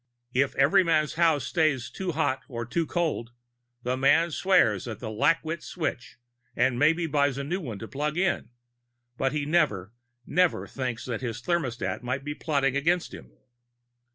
[0.33, 3.33] If Everyman's house stays too hot or too cold,
[3.83, 6.17] the man swears at the lackwit switch
[6.55, 8.49] and maybe buys a new one to plug in.
[9.15, 9.93] But he never,
[10.25, 13.31] never thinks that his thermostat might be plotting against him.